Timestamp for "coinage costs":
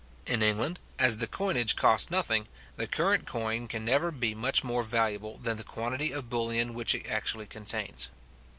1.27-2.09